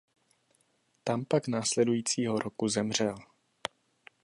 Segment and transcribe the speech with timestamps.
[1.03, 3.15] Tam pak následujícího roku zemřel.